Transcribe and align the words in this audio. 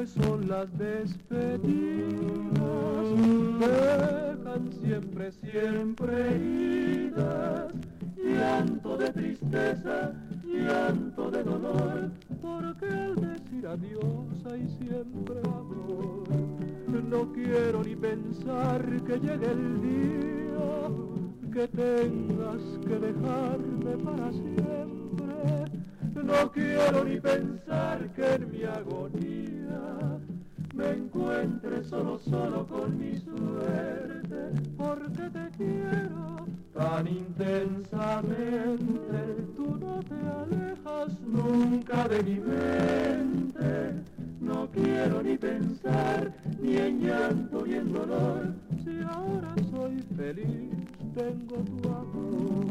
las 0.00 0.78
despedidas 0.78 1.60
dejan 3.58 4.72
siempre, 4.80 5.30
siempre 5.32 6.34
heridas, 6.34 7.74
llanto 8.16 8.96
de 8.96 9.10
tristeza, 9.10 10.14
llanto 10.46 11.30
de 11.30 11.42
dolor, 11.42 12.10
porque 12.40 12.86
al 12.86 13.14
decir 13.14 13.66
adiós 13.66 14.46
hay 14.50 14.66
siempre 14.80 15.38
amor. 15.44 16.24
No 17.10 17.30
quiero 17.34 17.84
ni 17.84 17.94
pensar 17.94 18.82
que 19.04 19.18
llegue 19.18 19.50
el 19.50 19.82
día 19.82 20.88
que 21.52 21.68
tengas 21.68 22.62
que 22.86 22.98
dejarme 22.98 23.96
para 24.02 24.32
siempre 24.32 25.19
no 26.14 26.50
quiero 26.52 27.04
ni 27.04 27.20
pensar 27.20 28.08
que 28.14 28.34
en 28.34 28.50
mi 28.50 28.64
agonía 28.64 30.18
me 30.74 30.90
encuentre 30.90 31.84
solo, 31.84 32.18
solo 32.18 32.66
con 32.66 32.98
mi 32.98 33.16
suerte, 33.18 34.50
porque 34.76 35.30
te 35.30 35.48
quiero 35.56 36.44
tan 36.74 37.06
intensamente. 37.06 38.26
Tú 39.56 39.78
no 39.78 40.00
te 40.00 40.14
alejas 40.14 41.20
nunca 41.20 42.08
de 42.08 42.22
mi 42.22 42.40
mente. 42.40 43.94
No 44.40 44.68
quiero 44.70 45.22
ni 45.22 45.36
pensar 45.36 46.32
ni 46.60 46.76
en 46.76 47.00
llanto 47.00 47.64
ni 47.66 47.74
en 47.74 47.92
dolor. 47.92 48.54
Si 48.84 49.00
ahora 49.02 49.54
soy 49.70 50.00
feliz, 50.16 50.70
tengo 51.14 51.56
tu 51.56 51.88
amor. 51.88 52.69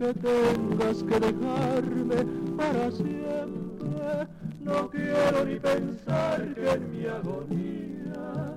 Que 0.00 0.12
tengas 0.14 1.02
que 1.02 1.20
dejarme 1.20 2.24
para 2.56 2.90
siempre. 2.90 4.26
No 4.60 4.88
quiero 4.88 5.44
ni 5.44 5.60
pensar 5.60 6.54
que 6.54 6.70
en 6.70 6.90
mi 6.90 7.04
agonía 7.06 8.56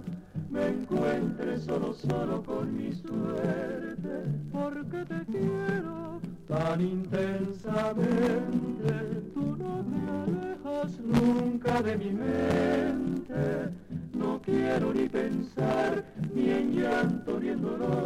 me 0.50 0.70
encuentre 0.70 1.60
solo, 1.60 1.94
solo 1.94 2.42
con 2.44 2.78
mi 2.78 2.94
suerte, 2.94 4.24
porque 4.54 5.04
te 5.06 5.26
quiero 5.26 6.22
tan 6.48 6.80
intensamente. 6.80 8.94
Tú 9.34 9.58
no 9.58 9.84
te 9.92 10.00
alejas 10.24 10.98
nunca 11.02 11.82
de 11.82 11.98
mi 11.98 12.12
mente. 12.12 13.70
No 14.14 14.42
quiero 14.42 14.94
ni 14.94 15.10
pensar 15.10 16.06
ni 16.34 16.43
en 16.84 16.92
llanto 16.92 17.40
ni 17.40 17.50
en 17.50 17.62
dolor 17.62 18.03